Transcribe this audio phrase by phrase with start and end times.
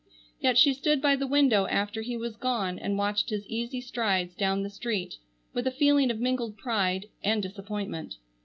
[0.39, 4.33] Yet she stood by the window after he was gone and watched his easy strides
[4.33, 5.17] down the street
[5.53, 8.15] with a feeling of mingled pride and disappointment.